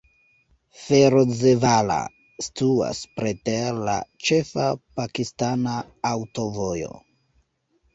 Ferozevala 0.85 1.99
situas 2.47 3.03
preter 3.21 3.85
la 3.91 4.01
ĉefa 4.31 4.67
pakistana 5.01 5.81
aŭtovojo. 6.17 6.95